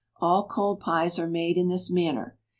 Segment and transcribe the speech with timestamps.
[0.19, 2.35] All cold pies are made in this manner.